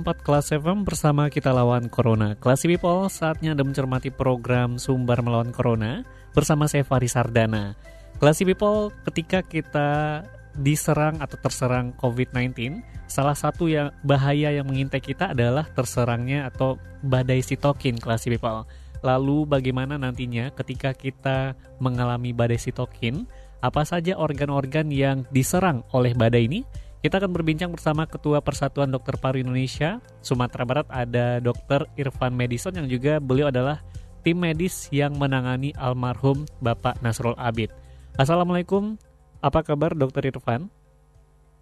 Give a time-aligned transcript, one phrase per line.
[0.00, 2.32] Empat kelas FM bersama kita lawan Corona.
[2.40, 7.76] Kelas People, saatnya Anda mencermati program Sumber Melawan Corona bersama saya Faris Sardana.
[8.16, 10.24] Kelas People, ketika kita
[10.56, 12.80] diserang atau terserang COVID-19,
[13.12, 18.64] salah satu yang bahaya yang mengintai kita adalah terserangnya atau badai sitokin kelas People.
[19.04, 23.28] Lalu bagaimana nantinya ketika kita mengalami badai sitokin,
[23.60, 26.60] apa saja organ-organ yang diserang oleh badai ini?
[27.00, 31.88] Kita akan berbincang bersama Ketua Persatuan Dokter Paru Indonesia Sumatera Barat ada Dr.
[31.96, 33.80] Irfan Madison yang juga beliau adalah
[34.20, 37.72] tim medis yang menangani almarhum Bapak Nasrul Abid.
[38.20, 39.00] Assalamualaikum,
[39.40, 40.28] apa kabar Dr.
[40.28, 40.68] Irfan?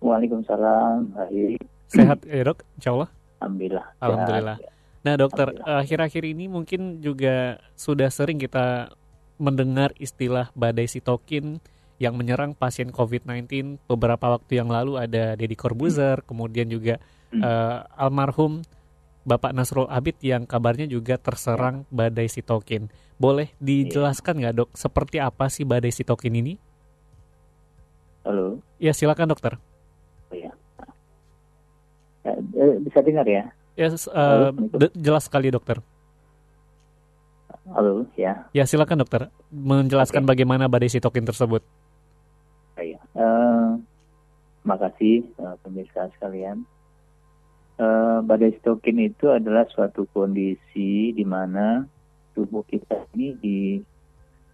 [0.03, 1.63] Waalaikumsalam, baik.
[1.87, 3.09] Sehat ya dok, insya Allah?
[3.39, 3.87] Alhamdulillah.
[4.03, 4.59] Alhamdulillah.
[5.07, 8.91] Nah dokter, akhir-akhir ini mungkin juga sudah sering kita
[9.39, 11.63] mendengar istilah badai sitokin,
[11.99, 17.03] yang menyerang pasien COVID-19 beberapa waktu yang lalu ada Deddy Corbuzier, kemudian juga
[17.35, 18.63] uh, almarhum
[19.29, 22.89] Bapak Nasrul Abid yang kabarnya juga terserang badai sitokin.
[23.21, 26.55] Boleh dijelaskan nggak dok, seperti apa sih badai sitokin ini?
[28.25, 28.63] Halo.
[28.81, 29.61] Ya silakan dokter.
[30.33, 30.55] Oh, ya.
[32.81, 33.53] Bisa dengar ya?
[33.77, 34.55] Ya uh,
[34.97, 35.83] jelas sekali dokter.
[37.69, 38.49] Halo, ya.
[38.57, 40.31] Ya silakan dokter menjelaskan okay.
[40.33, 41.61] bagaimana badai sitokin tersebut.
[43.15, 43.83] Uh,
[44.63, 46.63] makasih uh, pemirsa sekalian.
[47.79, 51.87] Uh, badai sitokin itu adalah suatu kondisi di mana
[52.35, 53.59] tubuh kita ini di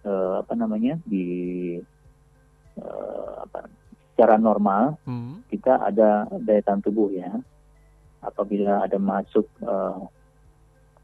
[0.05, 1.25] uh, apa namanya di
[2.77, 3.65] uh, apa
[4.13, 5.49] secara normal hmm.
[5.49, 7.33] kita ada daya tahan tubuh ya.
[8.25, 10.05] Apabila ada masuk uh,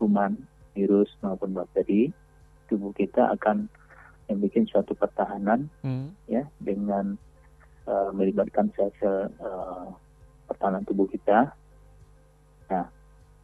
[0.01, 0.33] kuman,
[0.73, 2.09] virus maupun bakteri,
[2.65, 3.69] tubuh kita akan
[4.33, 6.15] membuat suatu pertahanan hmm.
[6.31, 7.15] ya dengan
[7.87, 9.91] uh, melibatkan sel-sel uh,
[10.47, 11.51] pertahanan tubuh kita.
[12.71, 12.85] Nah,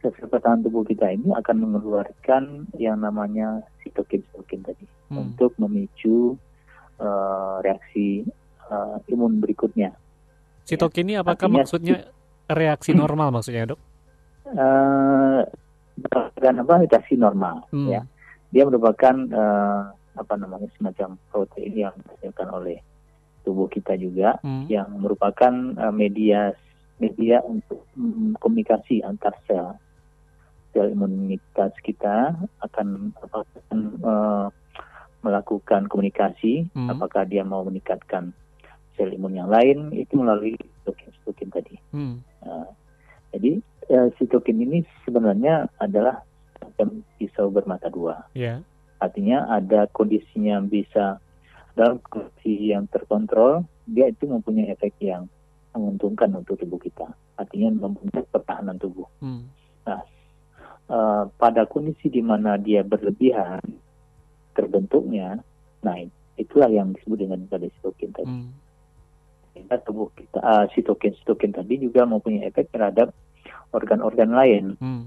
[0.00, 5.16] sel-sel pertahanan tubuh kita ini akan mengeluarkan yang namanya sitokin-sitokin tadi hmm.
[5.16, 6.36] untuk memicu
[7.00, 8.26] uh, reaksi
[8.70, 9.94] uh, imun berikutnya.
[10.68, 11.96] Sitokin ini apakah Artinya, maksudnya
[12.48, 13.80] reaksi normal maksudnya dok?
[14.48, 15.44] Uh,
[15.98, 17.88] apa reaksi normal hmm.
[17.90, 18.02] ya.
[18.48, 22.78] Dia merupakan uh, apa namanya semacam protein yang dihasilkan oleh
[23.48, 24.68] tubuh kita juga hmm.
[24.68, 26.52] yang merupakan uh, media
[27.00, 29.78] media untuk um, komunikasi antar sel
[30.74, 34.46] sel imunitas kita akan akan uh,
[35.24, 36.92] melakukan komunikasi hmm.
[36.92, 38.34] apakah dia mau meningkatkan
[38.98, 42.20] sel imun yang lain itu melalui sitokin tadi hmm.
[42.44, 42.68] uh,
[43.32, 43.64] jadi
[43.94, 46.20] uh, sitokin ini sebenarnya adalah
[47.16, 48.60] pisau bermata dua yeah
[48.98, 51.22] Artinya ada kondisinya bisa
[51.78, 55.30] dalam kondisi yang terkontrol, dia itu mempunyai efek yang
[55.70, 57.06] menguntungkan untuk tubuh kita.
[57.38, 59.06] Artinya mempunyai pertahanan tubuh.
[59.22, 59.46] Hmm.
[59.86, 60.02] Nah,
[60.90, 63.62] uh, pada kondisi di mana dia berlebihan
[64.58, 65.38] terbentuknya,
[65.86, 65.94] nah
[66.34, 68.26] itulah yang disebut dengan pada sitokin tadi.
[68.26, 68.50] Hmm.
[69.54, 73.14] Sehingga tubuh kita, uh, sitokin sitokin tadi juga mempunyai efek terhadap
[73.70, 75.04] organ-organ lain hmm.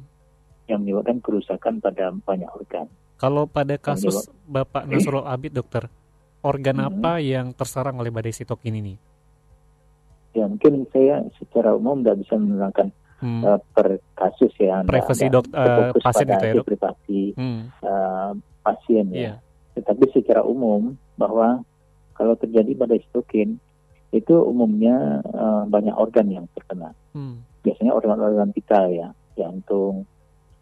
[0.72, 2.88] yang menyebabkan kerusakan pada banyak organ.
[3.22, 5.86] Kalau pada kasus Bapak Nasrul Abid, dokter,
[6.42, 6.90] organ hmm.
[6.90, 8.98] apa yang terserang oleh badai sitokin ini?
[10.34, 12.90] Ya mungkin saya secara umum tidak bisa menerangkan
[13.22, 13.42] hmm.
[13.46, 14.82] uh, per kasus ya.
[14.90, 16.66] Privasi dok, uh, pasien itu ya dok?
[16.66, 17.60] Privasi hmm.
[17.86, 18.34] uh,
[18.66, 19.22] pasien ya.
[19.22, 19.36] Yeah.
[19.78, 21.62] Tetapi secara umum bahwa
[22.18, 23.62] kalau terjadi badai sitokin
[24.10, 26.98] itu umumnya uh, banyak organ yang terkena.
[27.14, 27.46] Hmm.
[27.62, 30.10] Biasanya organ-organ vital ya, jantung,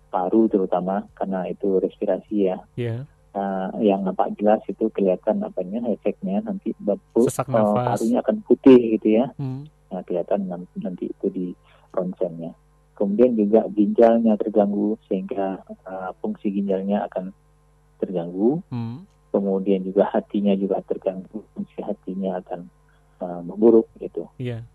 [0.10, 2.58] paru terutama karena itu respirasi ya.
[2.76, 3.06] Yeah.
[3.30, 7.46] Uh, yang nampak jelas itu kelihatan apanya efeknya nanti bapu uh,
[7.78, 9.30] parunya akan putih gitu ya.
[9.38, 9.70] Hmm.
[9.94, 11.48] Nah, kelihatan nanti itu di
[11.94, 12.58] ronsennya.
[12.98, 17.30] Kemudian juga ginjalnya terganggu sehingga uh, fungsi ginjalnya akan
[18.02, 18.66] terganggu.
[18.74, 19.06] Hmm.
[19.30, 22.66] Kemudian juga hatinya juga terganggu, fungsi hatinya akan
[23.22, 24.26] uh, memburuk gitu.
[24.42, 24.66] Yeah.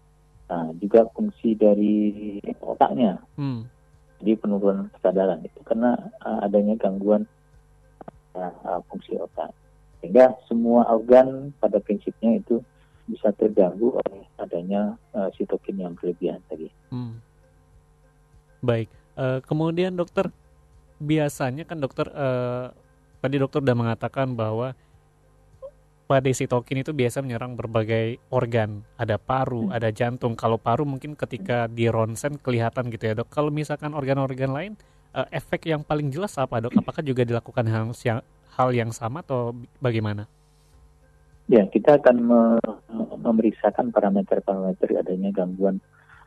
[0.46, 3.18] Nah, juga fungsi dari otaknya.
[3.34, 3.73] Hmm
[4.22, 7.26] jadi penurunan kesadaran itu karena uh, adanya gangguan
[8.34, 9.50] uh, fungsi otak
[10.04, 12.60] sehingga semua organ pada prinsipnya itu
[13.08, 16.68] bisa terganggu oleh adanya uh, sitokin yang berlebihan tadi.
[16.88, 17.20] Hmm.
[18.64, 20.32] Baik, uh, kemudian dokter
[21.00, 22.72] biasanya kan dokter uh,
[23.20, 24.72] tadi dokter sudah mengatakan bahwa
[26.04, 29.74] pada sitokin itu biasa menyerang berbagai organ, ada paru, hmm.
[29.76, 30.36] ada jantung.
[30.36, 33.32] Kalau paru mungkin ketika di ronsen kelihatan gitu ya dok.
[33.32, 34.72] Kalau misalkan organ-organ lain,
[35.16, 36.76] uh, efek yang paling jelas apa dok?
[36.76, 38.20] Apakah juga dilakukan hal yang
[38.52, 40.28] hal yang sama atau bagaimana?
[41.48, 42.40] Ya, kita akan me
[43.20, 45.80] memeriksakan parameter-parameter adanya gangguan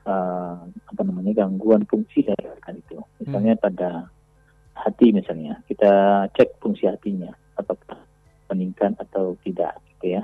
[0.06, 2.98] uh, apa namanya gangguan fungsi dari organ itu.
[3.22, 3.62] Misalnya hmm.
[3.62, 3.90] pada
[4.78, 8.07] hati misalnya, kita cek fungsi hatinya apakah
[8.52, 10.24] meningkat atau tidak gitu ya.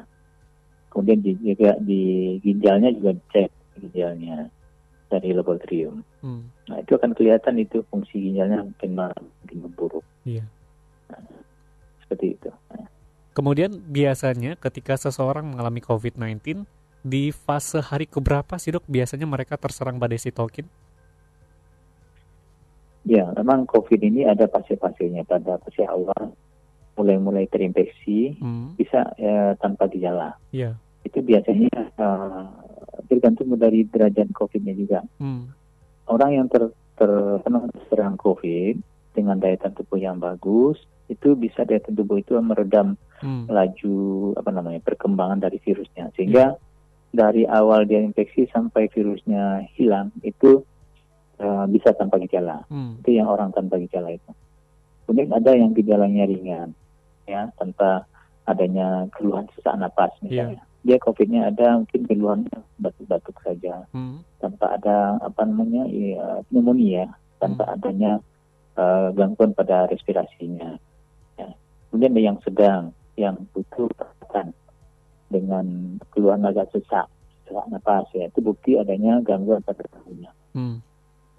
[0.94, 3.50] Kemudian juga di ginjalnya juga cek
[3.82, 4.50] ginjalnya
[5.10, 6.02] dari laboratorium.
[6.22, 6.50] Hmm.
[6.70, 10.06] Nah itu akan kelihatan itu fungsi ginjalnya mungkin makin memburuk.
[10.26, 10.46] Iya.
[11.10, 11.22] Nah,
[12.06, 12.50] seperti itu.
[12.50, 12.90] Nah.
[13.34, 16.66] Kemudian biasanya ketika seseorang mengalami COVID-19
[17.04, 20.70] di fase hari keberapa sih dok biasanya mereka terserang badai sitokin?
[23.04, 25.28] Ya, memang COVID ini ada fase-fasenya.
[25.28, 26.32] Pada fase awal
[26.94, 28.78] mulai-mulai terinfeksi hmm.
[28.78, 30.38] bisa ya, tanpa gejala.
[30.54, 30.78] Yeah.
[31.04, 32.46] Itu biasanya uh,
[33.10, 35.00] tergantung dari derajat COVID-nya juga.
[35.18, 35.50] Hmm.
[36.06, 36.70] Orang yang ter,
[37.00, 38.78] terkena serang COVID
[39.14, 43.50] dengan daya tahan tubuh yang bagus itu bisa daya tahan tubuh itu meredam hmm.
[43.50, 43.98] laju
[44.38, 47.14] apa namanya perkembangan dari virusnya sehingga yeah.
[47.14, 50.66] dari awal dia infeksi sampai virusnya hilang itu
[51.42, 52.66] uh, bisa tanpa gejala.
[52.70, 53.02] Hmm.
[53.02, 54.32] Itu yang orang tanpa gejala itu.
[55.04, 56.74] Kemudian ada yang gejalanya ringan
[57.28, 58.06] ya tanpa
[58.44, 60.60] adanya keluhan sesak napas misalnya.
[60.60, 60.72] Yeah.
[60.84, 64.20] Dia COVID-nya ada mungkin keluhannya batuk-batuk saja hmm.
[64.44, 67.08] tanpa ada apa namanya ya, pneumonia
[67.40, 67.76] tanpa hmm.
[67.80, 68.12] adanya
[68.76, 70.76] uh, gangguan pada respirasinya.
[71.40, 71.56] Ya.
[71.88, 72.82] Kemudian ada yang sedang
[73.16, 74.52] yang butuh perawatan
[75.32, 75.66] dengan
[76.12, 77.08] keluhan agak sesak
[77.48, 80.36] sesak napas ya itu bukti adanya gangguan pada parunya.
[80.52, 80.84] Hmm.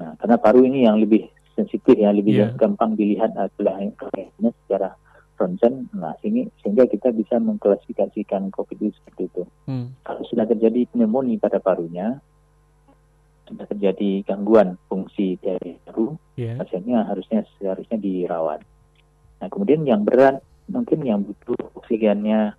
[0.00, 2.56] Nah karena paru ini yang lebih sensitif ya lebih yeah.
[2.56, 4.96] gampang dilihat uh, secara
[5.38, 5.90] ronsen.
[5.94, 9.42] Nah, sini sehingga kita bisa mengklasifikasikan COVID itu seperti itu.
[9.66, 9.94] Hmm.
[10.06, 12.18] Kalau sudah terjadi pneumonia pada parunya,
[13.44, 16.56] sudah terjadi gangguan fungsi dari paru, yeah.
[16.56, 18.64] pasiennya harusnya seharusnya dirawat.
[19.42, 22.56] Nah, kemudian yang berat mungkin yang butuh oksigennya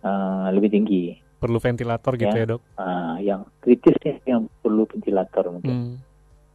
[0.00, 1.20] uh, lebih tinggi.
[1.36, 2.60] Perlu ventilator gitu ya, ya dok?
[2.78, 5.74] Uh, yang kritisnya yang perlu ventilator mungkin.
[5.74, 5.96] Hmm.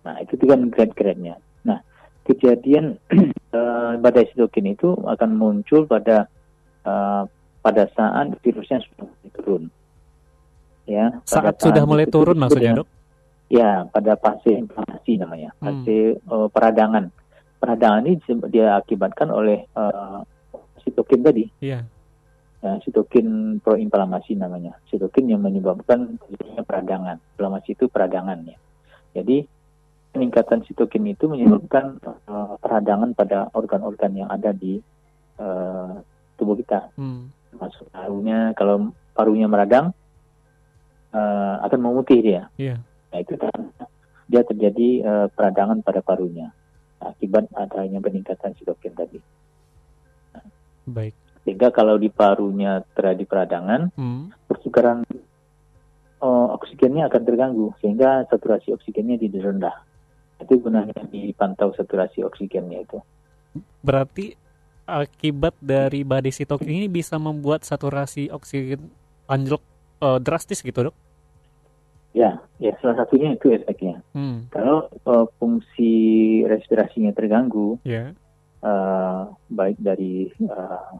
[0.07, 1.35] Nah, itu juga grade-grade-nya.
[1.67, 1.83] Nah,
[2.23, 2.95] kejadian
[3.57, 6.29] uh, badai sitokin itu akan muncul pada
[6.85, 7.25] uh,
[7.65, 9.73] pada saat virusnya sudah turun.
[10.87, 12.87] Ya, saat sudah mulai turun maksudnya, Dok?
[13.51, 15.63] Ya, pada fase inflamasi namanya, hmm.
[15.65, 16.31] fase hmm.
[16.31, 17.11] uh, peradangan.
[17.57, 18.21] Peradangan ini
[18.53, 20.21] dia akibatkan oleh uh,
[20.85, 21.49] sitokin tadi.
[21.59, 21.83] Iya.
[22.63, 24.77] Ya, sitokin proinflamasi namanya.
[24.87, 26.21] Sitokin yang menyebabkan
[26.63, 27.17] peradangan.
[27.35, 28.57] Inflamasi itu peradangan ya.
[29.17, 29.56] Jadi
[30.11, 34.79] peningkatan sitokin itu menyebabkan uh, peradangan pada organ-organ yang ada di
[35.37, 36.01] uh,
[36.39, 36.89] tubuh kita.
[36.95, 37.29] Hmm.
[37.57, 39.93] Masuk parunya, kalau parunya meradang,
[41.13, 42.41] uh, akan memutih dia.
[42.57, 42.81] Yeah.
[43.13, 43.71] Nah itu kan
[44.27, 46.51] dia terjadi uh, peradangan pada parunya
[46.97, 49.19] akibat adanya peningkatan sitokin tadi.
[50.33, 50.45] Nah,
[50.89, 51.13] Baik.
[51.45, 54.49] Sehingga kalau di parunya terjadi peradangan, hmm.
[54.51, 55.07] pertukaran
[56.19, 59.86] uh, oksigennya akan terganggu sehingga saturasi oksigennya jadi rendah.
[60.37, 62.97] Itu gunanya dipantau saturasi oksigennya itu.
[63.81, 64.37] Berarti
[64.87, 68.87] akibat dari badai sitokin ini bisa membuat saturasi oksigen
[69.27, 69.59] anjlok
[69.99, 70.95] uh, drastis gitu dok?
[72.15, 74.01] Ya, ya salah satunya itu efeknya.
[74.15, 74.49] Hmm.
[74.49, 78.09] Kalau uh, fungsi respirasinya terganggu, yeah.
[78.09, 78.65] Ya.
[78.65, 79.21] uh,
[79.53, 80.97] baik dari uh,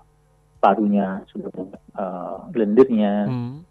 [0.61, 1.49] parunya sudah
[1.97, 3.65] uh, lendirnya, hmm.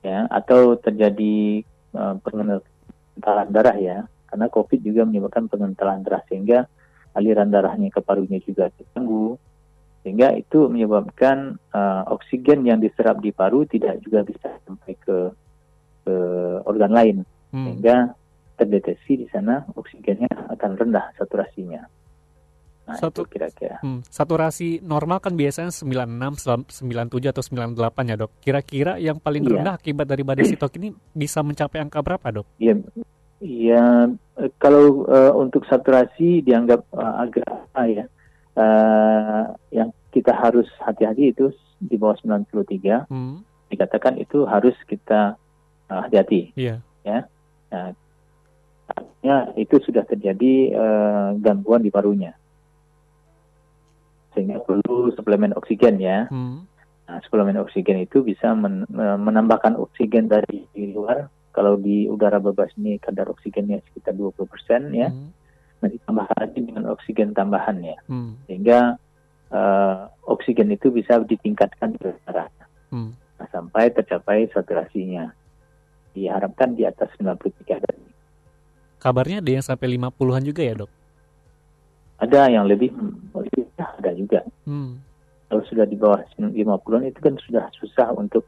[0.00, 1.60] ya, atau terjadi
[1.92, 3.98] uh, pengentalan darah ya,
[4.28, 6.68] karena COVID juga menyebabkan pengentalan darah sehingga
[7.16, 9.40] aliran darahnya ke parunya juga terganggu
[10.06, 15.18] sehingga itu menyebabkan uh, oksigen yang diserap di paru tidak juga bisa sampai ke
[16.06, 16.16] ke
[16.64, 17.16] organ lain
[17.52, 17.64] hmm.
[17.66, 17.96] sehingga
[18.58, 21.86] terdeteksi di sana oksigennya akan rendah saturasinya.
[22.88, 23.84] Nah, Satu, kira-kira.
[23.84, 28.32] Hmm, saturasi normal kan biasanya 96, 97 atau 98 ya dok.
[28.40, 29.60] Kira-kira yang paling iya.
[29.60, 32.48] rendah akibat dari badai sitok ini bisa mencapai angka berapa dok?
[32.56, 32.80] Iya,
[33.38, 34.10] Ya,
[34.58, 38.04] kalau uh, untuk saturasi dianggap uh, agak apa ya,
[38.58, 43.36] uh, yang kita harus hati-hati itu di bawah 93, hmm.
[43.70, 45.38] dikatakan itu harus kita
[45.86, 46.50] uh, hati-hati.
[46.58, 46.82] Yeah.
[47.06, 47.30] Ya,
[47.70, 47.94] nah,
[48.90, 52.34] artinya itu sudah terjadi uh, gangguan di parunya,
[54.34, 56.26] sehingga perlu suplemen oksigen ya.
[56.26, 56.66] Hmm.
[57.06, 63.00] Nah, suplemen oksigen itu bisa men menambahkan oksigen dari luar kalau di udara bebas ini
[63.00, 65.08] kadar oksigennya sekitar 20 persen ya.
[65.08, 65.32] Hmm.
[65.78, 68.50] Nah ditambah lagi dengan oksigen tambahan ya, hmm.
[68.50, 68.98] sehingga
[69.54, 72.50] uh, oksigen itu bisa ditingkatkan ke darah
[72.90, 73.14] hmm.
[73.38, 75.30] nah, sampai tercapai saturasinya.
[76.18, 78.06] Diharapkan di atas 93 tadi.
[78.98, 80.90] Kabarnya ada yang sampai 50-an juga ya dok?
[82.18, 82.90] Ada yang lebih,
[83.30, 84.42] lebih ada juga.
[84.66, 84.98] Hmm.
[85.46, 88.42] Kalau sudah di bawah 50-an itu kan sudah susah untuk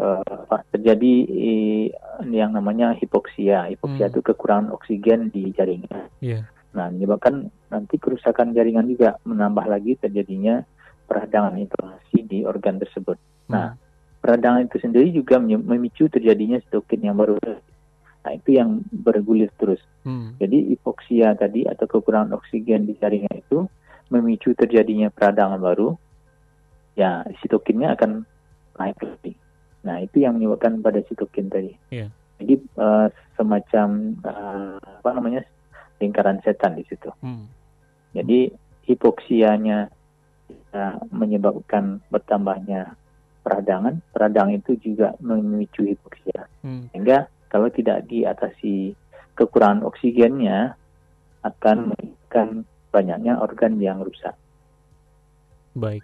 [0.00, 1.86] uh, terjadi uh,
[2.22, 3.70] yang namanya hipoksia.
[3.74, 4.12] Hipoksia hmm.
[4.14, 6.10] itu kekurangan oksigen di jaringan.
[6.22, 6.46] Yeah.
[6.74, 10.66] Nah, menyebabkan nanti kerusakan jaringan juga menambah lagi terjadinya
[11.06, 13.18] peradangan inflamasi di organ tersebut.
[13.46, 13.52] Hmm.
[13.54, 13.68] Nah,
[14.18, 17.38] peradangan itu sendiri juga memicu terjadinya sitokin yang baru.
[18.24, 19.78] Nah, itu yang bergulir terus.
[20.02, 20.34] Hmm.
[20.40, 23.68] Jadi hipoksia tadi atau kekurangan oksigen di jaringan itu
[24.10, 25.94] memicu terjadinya peradangan baru.
[26.98, 28.24] Ya, sitokinnya akan
[28.78, 29.34] naik lebih.
[29.84, 31.72] Nah, itu yang menyebabkan pada sitokin tadi.
[31.92, 32.08] Yeah.
[32.40, 33.06] Jadi uh,
[33.38, 35.42] semacam uh, apa namanya
[36.02, 37.12] lingkaran setan di situ.
[37.22, 37.46] Hmm.
[38.16, 38.50] Jadi
[38.88, 39.92] hipoksianya
[40.74, 42.96] uh, menyebabkan bertambahnya
[43.44, 46.48] peradangan, peradangan itu juga memicu hipoksia.
[46.64, 46.90] Hmm.
[46.90, 48.96] Sehingga kalau tidak diatasi
[49.38, 50.74] kekurangan oksigennya
[51.44, 51.88] akan hmm.
[51.92, 52.48] menyebabkan
[52.90, 54.34] banyaknya organ yang rusak.
[55.74, 56.02] Baik.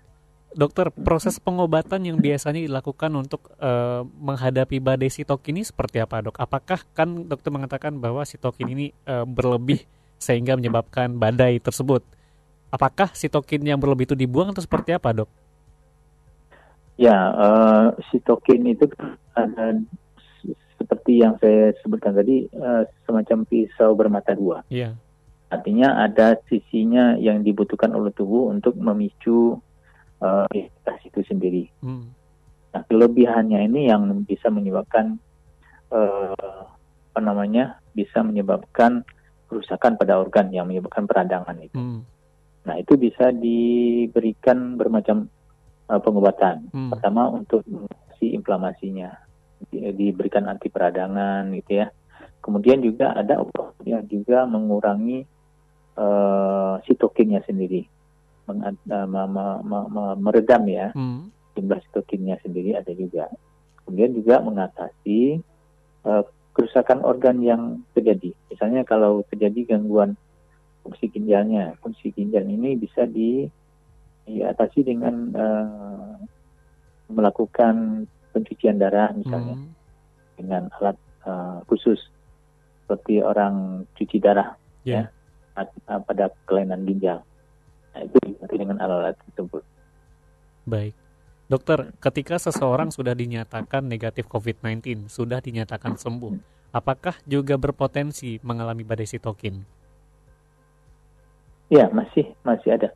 [0.51, 6.43] Dokter, proses pengobatan yang biasanya dilakukan untuk uh, menghadapi badai sitokin ini seperti apa, Dok?
[6.43, 9.87] Apakah kan dokter mengatakan bahwa sitokin ini uh, berlebih
[10.19, 12.03] sehingga menyebabkan badai tersebut?
[12.75, 15.31] Apakah sitokin yang berlebih itu dibuang atau seperti apa, Dok?
[16.99, 18.91] Ya, uh, sitokin itu
[19.39, 19.79] ada
[20.83, 24.67] seperti yang saya sebutkan tadi uh, semacam pisau bermata dua.
[24.67, 24.99] Yeah.
[25.47, 29.63] Artinya ada sisinya yang dibutuhkan oleh tubuh untuk memicu
[30.21, 30.47] uh,
[31.05, 31.69] itu sendiri.
[31.83, 32.13] Hmm.
[32.71, 35.19] Nah, kelebihannya ini yang bisa menyebabkan
[35.91, 36.63] uh,
[37.11, 39.03] apa namanya bisa menyebabkan
[39.51, 41.75] kerusakan pada organ yang menyebabkan peradangan itu.
[41.75, 42.07] Hmm.
[42.63, 45.27] Nah, itu bisa diberikan bermacam
[45.91, 46.71] uh, pengobatan.
[46.71, 46.95] Hmm.
[46.95, 47.67] Pertama untuk
[48.23, 49.11] si inflamasinya
[49.73, 51.91] di, diberikan anti peradangan gitu ya.
[52.41, 55.27] Kemudian juga ada obat yang juga mengurangi
[55.99, 58.00] uh, sitokinnya sendiri
[60.19, 61.31] meredam ya hmm.
[61.55, 63.31] jumlah sitokinnya sendiri ada juga.
[63.85, 65.43] Kemudian juga mengatasi
[66.07, 66.23] uh,
[66.55, 67.63] kerusakan organ yang
[67.95, 68.35] terjadi.
[68.51, 70.15] Misalnya kalau terjadi gangguan
[70.83, 73.47] fungsi ginjalnya, fungsi ginjal ini bisa di,
[74.27, 76.15] diatasi dengan uh,
[77.11, 79.71] melakukan pencucian darah misalnya hmm.
[80.39, 81.99] dengan alat uh, khusus
[82.87, 84.55] seperti orang cuci darah
[84.87, 85.11] yeah.
[85.59, 87.23] ya pada kelainan ginjal.
[87.95, 89.63] Nah, itu diganti dengan alat-alat tersebut.
[90.67, 90.95] Baik.
[91.51, 96.39] Dokter, ketika seseorang sudah dinyatakan negatif COVID-19, sudah dinyatakan sembuh,
[96.71, 99.59] apakah juga berpotensi mengalami badai sitokin?
[101.71, 102.95] Ya, masih masih ada.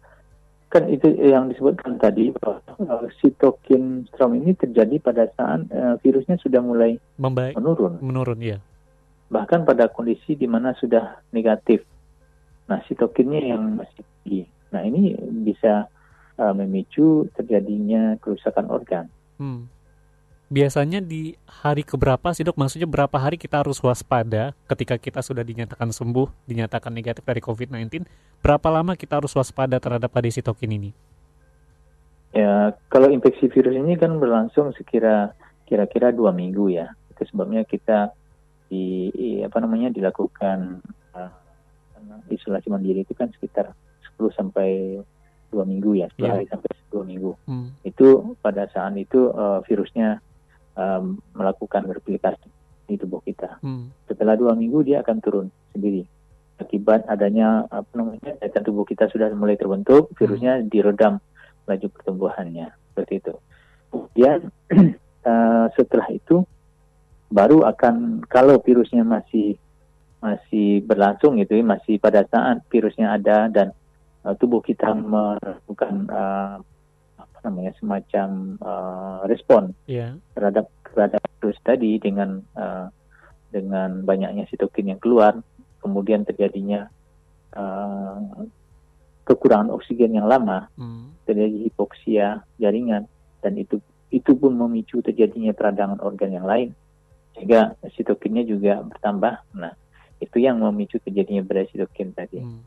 [0.70, 6.38] Kan itu yang disebutkan tadi bahwa uh, sitokin storm ini terjadi pada saat uh, virusnya
[6.38, 7.98] sudah mulai Membaik, menurun.
[8.02, 8.58] Menurun, ya.
[9.34, 11.82] Bahkan pada kondisi di mana sudah negatif.
[12.70, 14.43] Nah, sitokinnya yang masih tinggi.
[15.64, 15.88] Bisa
[16.37, 19.09] uh, memicu terjadinya kerusakan organ.
[19.40, 19.64] Hmm.
[20.52, 22.61] Biasanya di hari keberapa sih dok?
[22.61, 28.04] Maksudnya berapa hari kita harus waspada ketika kita sudah dinyatakan sembuh, dinyatakan negatif dari COVID-19?
[28.44, 30.90] Berapa lama kita harus waspada terhadap badai sitokin ini?
[32.37, 35.33] Ya, kalau infeksi virus ini kan berlangsung sekira
[35.64, 36.92] kira-kira dua minggu ya.
[37.09, 38.12] Itu sebabnya kita
[38.68, 40.85] di apa namanya dilakukan
[41.16, 41.33] uh,
[42.28, 43.73] isolasi mandiri itu kan sekitar
[44.21, 45.00] 10 sampai
[45.54, 46.32] dua minggu ya, 10 yeah.
[46.34, 47.30] hari sampai dua minggu.
[47.46, 47.70] Hmm.
[47.87, 50.18] Itu pada saat itu uh, virusnya
[50.75, 52.50] um, melakukan replikasi
[52.90, 53.62] di tubuh kita.
[53.62, 53.94] Hmm.
[54.11, 56.02] Setelah dua minggu dia akan turun sendiri.
[56.58, 60.14] Akibat adanya apa namanya daya tubuh kita sudah mulai terbentuk, hmm.
[60.18, 60.66] virusnya hmm.
[60.70, 61.23] diredam
[61.64, 63.34] laju pertumbuhannya seperti itu.
[63.90, 64.38] Kemudian
[65.26, 66.42] uh, setelah itu
[67.32, 69.58] baru akan kalau virusnya masih
[70.25, 73.76] masih berlangsung itu masih pada saat virusnya ada dan
[74.25, 76.57] uh, tubuh kita melakukan uh,
[77.21, 80.16] apa namanya semacam uh, respon yeah.
[80.35, 82.88] terhadap terhadap virus tadi dengan uh,
[83.54, 85.38] dengan banyaknya sitokin yang keluar,
[85.78, 86.90] kemudian terjadinya
[87.54, 88.19] uh,
[89.23, 91.23] kekurangan oksigen yang lama, mm.
[91.23, 93.07] terjadi hipoksia jaringan
[93.45, 93.78] dan itu
[94.11, 96.75] itu pun memicu terjadinya peradangan organ yang lain
[97.35, 99.59] sehingga sitokinnya juga bertambah.
[99.59, 99.75] Nah,
[100.23, 102.38] itu yang memicu terjadinya badai sitokin tadi.
[102.40, 102.62] Hmm.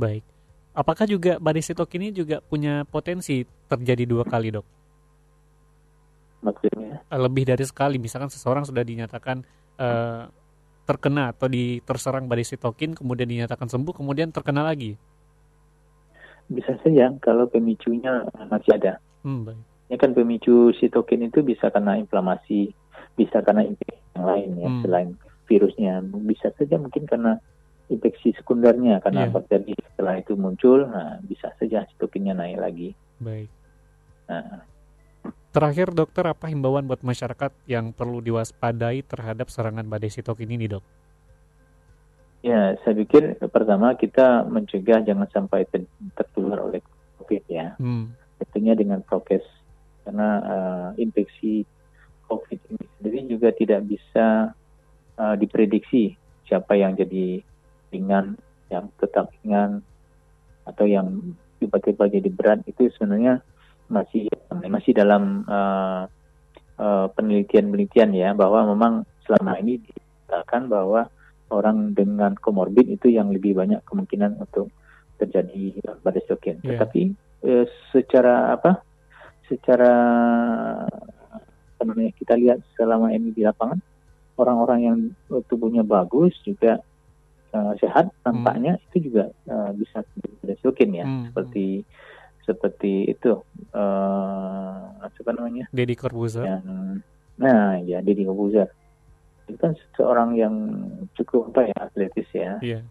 [0.00, 0.24] Baik.
[0.72, 4.66] Apakah juga badai sitokin ini juga punya potensi terjadi dua kali, dok?
[6.42, 9.46] maksudnya lebih dari sekali misalkan seseorang sudah dinyatakan
[9.78, 10.26] uh,
[10.82, 14.98] terkena atau di terserang sitokin kemudian dinyatakan sembuh kemudian terkena lagi
[16.50, 19.62] bisa saja kalau pemicunya masih ada hmm, baik.
[19.88, 22.74] ya kan pemicu sitokin itu bisa karena inflamasi
[23.14, 24.82] bisa karena infeksi yang lain ya hmm.
[24.82, 25.08] selain
[25.46, 27.38] virusnya bisa saja mungkin karena
[27.92, 29.32] infeksi sekundernya karena yeah.
[29.32, 32.88] bakteri setelah itu muncul, nah bisa saja sitokinnya naik lagi.
[33.20, 33.50] Baik.
[34.26, 34.64] Nah.
[35.52, 40.84] Terakhir dokter apa himbauan buat masyarakat yang perlu diwaspadai terhadap serangan badai sitokin ini dok?
[42.42, 45.68] Ya, saya pikir pertama kita mencegah jangan sampai
[46.16, 46.80] tertular oleh
[47.20, 47.78] COVID ya.
[47.78, 48.16] Hmm.
[48.40, 49.44] Tentunya dengan prokes
[50.02, 51.62] karena uh, infeksi
[52.26, 54.50] COVID ini sendiri juga tidak bisa
[55.20, 56.18] uh, diprediksi
[56.48, 57.44] siapa yang jadi
[57.92, 58.40] ringan,
[58.72, 59.84] yang tetap ringan,
[60.64, 63.38] atau yang tiba-tiba jadi berat itu sebenarnya
[63.86, 64.26] masih
[64.66, 66.08] masih dalam uh,
[66.80, 71.06] uh, penelitian-penelitian ya bahwa memang selama ini dikatakan bahwa
[71.52, 74.72] orang dengan komorbid itu yang lebih banyak kemungkinan untuk
[75.20, 76.48] terjadi badai stroke.
[76.48, 76.58] Yeah.
[76.64, 77.02] Tetapi
[77.46, 78.82] uh, secara apa?
[79.46, 79.92] Secara
[80.88, 83.82] apa namanya kita lihat selama ini di lapangan
[84.40, 84.98] orang-orang yang
[85.50, 86.80] tubuhnya bagus juga
[87.52, 88.84] uh, sehat tampaknya hmm.
[88.90, 90.02] itu juga uh, bisa
[90.42, 91.22] diresukin ya hmm.
[91.30, 91.66] seperti
[92.42, 93.38] seperti itu
[93.72, 97.00] uh, apa namanya Deddy Corbuzier yang
[97.38, 98.68] nah ya Deddy Corbuzier
[99.46, 100.54] itu kan seorang yang
[101.14, 102.82] cukup apa ya atletis ya yeah.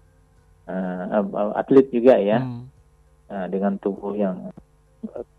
[0.72, 1.20] Iya.
[1.20, 2.64] uh, atlet juga ya hmm.
[3.28, 4.54] uh, dengan tubuh yang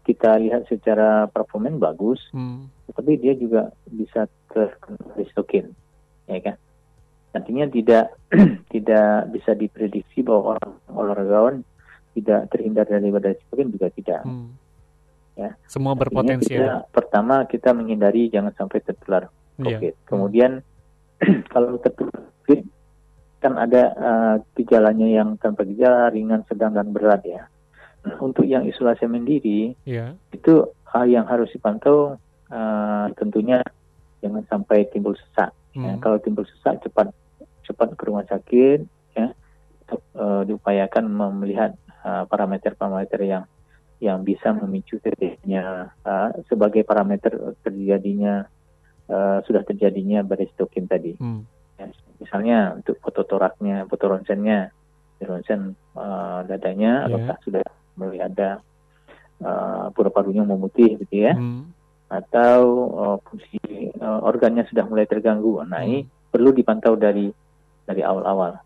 [0.03, 2.67] kita lihat secara performa bagus hmm.
[2.99, 5.71] tapi dia juga bisa terkena
[6.27, 6.57] ya kan
[7.33, 8.05] nantinya tidak
[8.75, 11.57] tidak bisa diprediksi bahwa orang olahragawan
[12.13, 14.21] tidak terhindar dari badai sitokin juga tidak.
[14.25, 14.53] Hmm.
[15.33, 15.57] Ya.
[15.65, 16.53] Semua berpotensi.
[16.53, 19.81] Kita, pertama kita menghindari jangan sampai tertular iya.
[19.81, 19.95] COVID.
[19.97, 20.05] Yeah.
[20.05, 20.53] Kemudian
[21.53, 22.61] kalau tertular COVID
[23.43, 27.49] kan ada uh, gejalanya yang tanpa gejala, ringan, sedang dan berat ya.
[28.05, 30.15] Nah, untuk yang isolasi mandiri yeah.
[30.31, 32.21] itu hal yang harus dipantau
[32.53, 33.65] uh, tentunya
[34.21, 35.51] jangan sampai timbul sesak.
[35.73, 35.81] Ya.
[35.81, 35.85] Hmm.
[35.89, 37.09] Ya, kalau timbul sesak cepat
[37.63, 38.85] cepat ke rumah sakit
[39.17, 39.33] ya
[39.87, 41.05] untuk uh, diupayakan
[41.37, 43.45] melihat uh, parameter-parameter yang
[44.03, 48.51] yang bisa memicu terjadinya uh, sebagai parameter terjadinya
[49.07, 51.15] uh, sudah terjadinya badai sitokin tadi.
[51.23, 51.47] Hmm.
[51.79, 51.87] Ya,
[52.19, 54.75] misalnya untuk foto toraknya, foto ronsennya,
[55.23, 57.15] ronsen uh, dadanya, yeah.
[57.15, 58.59] apakah sudah mulai ada
[59.39, 61.71] uh, paru-parunya memutih gitu ya, hmm.
[62.11, 65.63] atau uh, fungsi uh, organnya sudah mulai terganggu.
[65.63, 65.89] Nah hmm.
[65.89, 67.31] ini perlu dipantau dari
[67.87, 68.59] dari awal-awal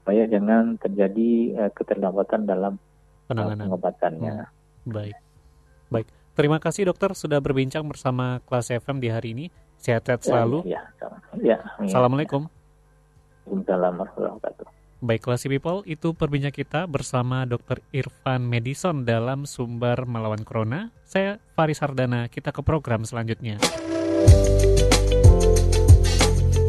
[0.00, 4.34] supaya jangan terjadi uh, keterlambatan dalam eh, penanganan pengobatannya.
[4.42, 4.90] Hmm.
[4.90, 5.16] Baik,
[5.92, 6.08] baik.
[6.34, 9.46] Terima kasih dokter sudah berbincang bersama kelas FM di hari ini.
[9.80, 10.58] Sehat-sehat ya, selalu.
[10.68, 11.08] Ya, ya,
[11.40, 12.48] ya, Assalamualaikum.
[13.48, 14.66] Waalaikumsalam warahmatullahi wabarakatuh.
[15.00, 17.80] Baik, Classy People, itu perbincangan kita bersama Dr.
[17.88, 20.92] Irfan Medison dalam Sumber Melawan Corona.
[21.08, 23.56] Saya Faris Hardana, kita ke program selanjutnya.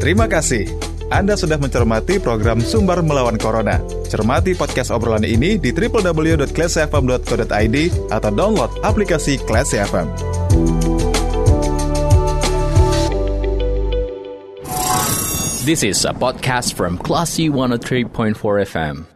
[0.00, 0.91] Terima kasih.
[1.12, 3.76] Anda sudah mencermati program Sumber Melawan Corona.
[4.08, 7.76] Cermati podcast obrolan ini di www.classfm.co.id
[8.08, 10.08] atau download aplikasi Classy FM.
[15.68, 18.34] This is a podcast from Classy 103.4
[18.66, 19.11] FM.